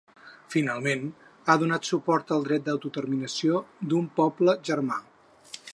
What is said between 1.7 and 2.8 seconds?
suport al dret